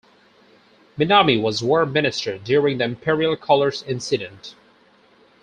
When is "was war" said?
1.39-1.85